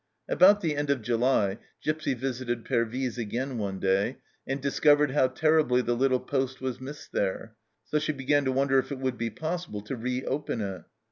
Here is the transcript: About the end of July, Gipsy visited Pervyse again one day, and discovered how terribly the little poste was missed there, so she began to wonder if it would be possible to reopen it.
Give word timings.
About 0.27 0.61
the 0.61 0.75
end 0.75 0.89
of 0.89 1.03
July, 1.03 1.59
Gipsy 1.83 2.15
visited 2.15 2.65
Pervyse 2.65 3.19
again 3.19 3.59
one 3.59 3.79
day, 3.79 4.17
and 4.47 4.59
discovered 4.59 5.11
how 5.11 5.27
terribly 5.27 5.83
the 5.83 5.93
little 5.95 6.19
poste 6.19 6.59
was 6.59 6.81
missed 6.81 7.11
there, 7.11 7.53
so 7.85 7.99
she 7.99 8.11
began 8.11 8.43
to 8.45 8.51
wonder 8.51 8.79
if 8.79 8.91
it 8.91 8.97
would 8.97 9.19
be 9.19 9.29
possible 9.29 9.81
to 9.81 9.95
reopen 9.95 10.59
it. 10.61 10.81